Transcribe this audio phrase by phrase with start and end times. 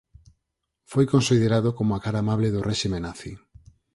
[0.91, 3.33] Foi considerado como a «cara amable» do réxime nazi.